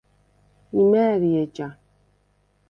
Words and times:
იმ’ა̄̈რი 0.81 1.29
ეჯა? 1.41 1.67